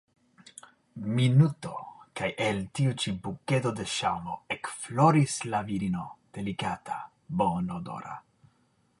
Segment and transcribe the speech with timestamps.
[1.17, 1.73] Minuto
[2.21, 6.07] kaj el tiu ĉi bukedo de ŝaŭmo ekfloris la virino
[6.39, 6.97] delikata,
[7.43, 8.17] bonodora.